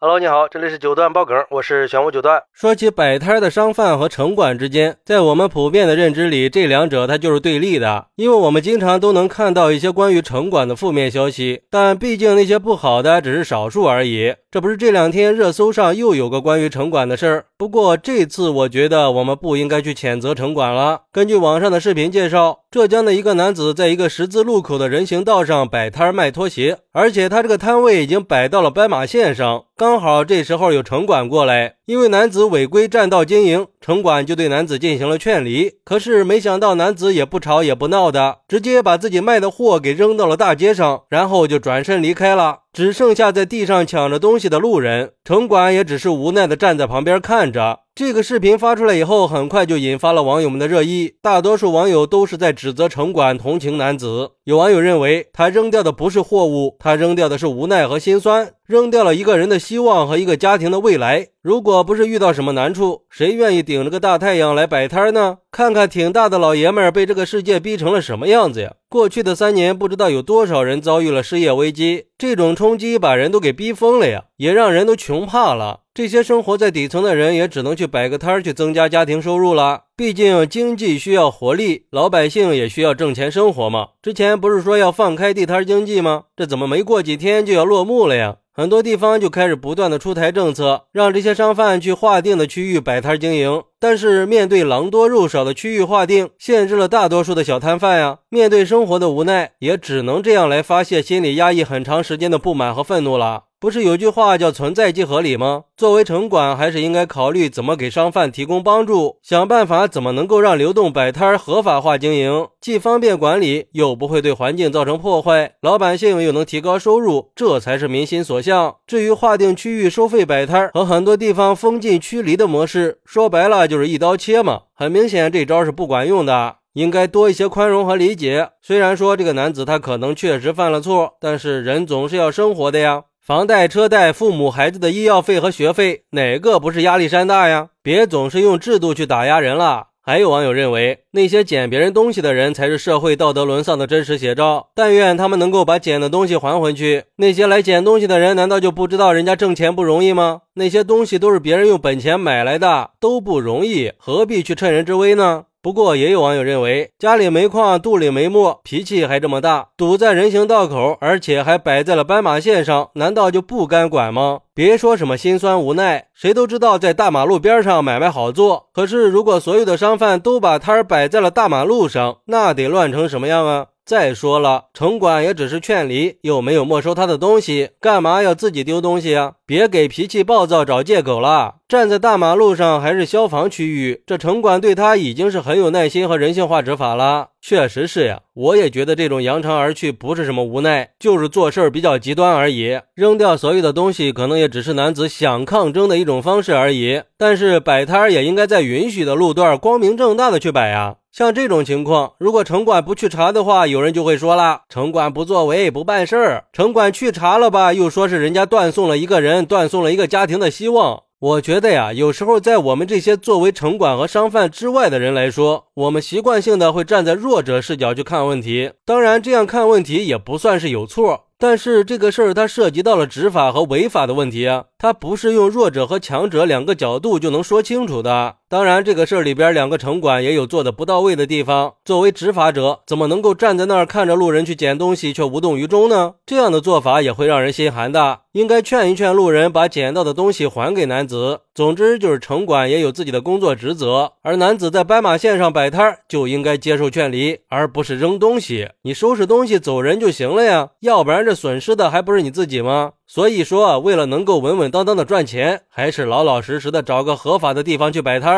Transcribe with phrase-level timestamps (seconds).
[0.00, 2.40] Hello，你好，这里是九段爆梗，我是玄武九段。
[2.52, 8.06] 说起摆摊的商贩和城管之间，在我们普遍的认知里，这两者它就是对立的。
[8.14, 14.36] 因为我们经常都能看到一些关于城管的负面消息，但毕竟那些不好的只是少数而已。
[14.52, 17.46] 这不是这两天热搜上又有个关于城管的事儿。
[17.58, 21.02] 不过这次我觉得我们不应该去谴责城管了。
[21.12, 29.64] 根据网上的视频介绍，浙江的一个男子在一个十字路口的人行道上摆摊卖拖鞋，而且他这个摊位已经摆到了斑马线上。
[29.78, 35.70] 刚好这时候有城管过来，因为男子违规占道经营，城管就对男子进行了劝离。
[35.84, 42.62] 可是没想到男子也不吵也不闹的，直接把自己卖的货给扔到了大街上，然后就转身离开了。
[42.78, 47.80] 只剩下在地上抢着东西的路人，城管也只是无奈的站在旁边看着。
[47.92, 51.14] 这个视频发出来以后，很快就引发了网友们的热议。
[51.20, 54.30] 大多数网友都是在指责城管同情男子。
[54.44, 61.26] 有网友认为，他扔掉的不是货物，他扔掉的是无奈和心酸，扔掉了一个人的希望和一个家庭的未来。
[61.40, 65.38] 如果不是遇到什么难处，谁愿意顶着个大太阳来摆摊呢？
[65.52, 68.72] 看看挺大的老爷们儿被这个世界逼成了什么样子呀！
[68.88, 75.82] 过去的三年，不知道有多少人遭遇了失业危机，这种冲击把人都给逼疯了呀，也让人都穷怕了。
[75.94, 79.82] 这些生活在底层的人也只能去摆个摊儿去增加家庭收入了。
[79.96, 83.90] 毕竟经济需要活力，老百姓也需要挣钱生活嘛。
[84.02, 86.24] 之前不是说要放开地摊经济吗？
[86.36, 88.36] 这怎么没过几天就要落幕了呀？
[88.58, 93.62] 很多地方就开始不断的出台政策，让这些商贩去划定的区域摆摊经营。
[93.78, 98.18] 但是面对狼多肉少的区域划定，限制了大多数的小摊贩呀。
[98.28, 103.44] 面对生活的无奈，也只能这样来发泄心里压抑很长时间的不满和愤怒了。
[103.60, 105.64] 不是有句话叫“存在即合理”吗？
[105.76, 118.76] 作为城管，还是应该考虑怎么给商贩提供帮助，想办法怎么能够让流动摆摊合法化经营，既方便管理，又不会对环境造成破坏，老百姓又能提高收入，这才是民心所向。
[118.86, 124.60] 至于划定区域收费摆摊和很多地方封禁驱离的模式，说白了就是一刀切嘛。
[124.72, 128.50] 很明显，这招是不管用的，应该多一些宽容和理解。
[128.62, 133.02] 虽然说这个男子他可能确实犯了错，但是人总是要生活的呀。
[133.28, 137.68] 房贷、车贷、父母、孩子的医药费和学费，哪个不是压力山大呀？
[137.82, 139.88] 别总是用制度去打压人了。
[140.00, 144.70] 还有网友认为，那些捡别人东西的人才是社会道德沦丧的真实写照。
[144.74, 147.04] 但愿他们能够把捡的东西还回去。
[147.16, 150.40] 那些来捡东西的人，难道就不知道人家挣钱不容易吗？
[150.54, 155.44] 那些东西都是别人用本钱买来的，都不容易，何必去趁人之危呢？
[155.60, 164.38] 不过，也有网友认为，家里煤矿，肚里没墨，脾气还这么大，堵在人行道口，而且还摆在了斑马线上，难道就不该管吗？
[164.54, 168.68] 别说什么心酸无奈，谁都知道在大马路边上买卖好做。
[168.72, 173.66] 可是，如果所有的商贩都把摊儿摆在了大马路上，那得乱成什么样啊？
[173.88, 179.32] 再说了，城管也只是劝离，又没有没收他的东西，干嘛要自己丢东西啊？
[179.46, 181.54] 别给脾气暴躁找借口了。
[181.66, 187.28] 站在大马路上还是消防区域，这城管对他已经是很有耐心和人性化执法了。
[187.40, 192.78] 确实是呀，我也觉得这种扬长而去不是什么无奈，就是做事儿比较极端而已。
[192.94, 197.00] 扔掉所有的东西，可能也只是男子想抗争的一种方式而已。
[197.16, 200.96] 但是摆摊儿也应该在允许的路段，光明正大的去摆呀。
[201.10, 206.44] 像这种情况，如果城管不去查的话，有人就会说了：城管不作为，不办事儿。
[206.52, 211.02] 城管去查了吧，又说是人家断送了一个人，断送了一个家庭的希望。
[211.20, 218.70] 我觉得呀，有时候在我们这些作为城管和商贩之外的人来说，我们习惯性的会站在弱者视角去看问题。
[218.84, 221.24] 当然，这样看问题也不算是有错。
[221.40, 228.36] 但是这个事儿它涉及到了执法和违法的问题啊，它不是用弱者和强者两个角度就能说清楚的。
[228.50, 231.74] 当然，这个事儿里边两个城管也有做的不到位的地方。
[231.84, 236.14] 作为执法者，怎么能够站在那儿看着路人去捡东西却无动于衷呢？
[236.24, 238.20] 这样的做法也会让人心寒的。
[238.32, 241.40] 应该劝一劝路人，把捡到的东西还给男子。
[241.54, 248.70] 总之，就是城管也有自己的工作职责，而男子在斑马线上摆摊就应该接受劝离，而不是扔东西。
[248.82, 252.92] 你收拾东西走人就行了呀，要不然这损失的还不是你自己吗？
[253.06, 258.37] 所以说，为了能够稳稳当当的赚钱，还是老老实实的找个合法的地方去摆摊。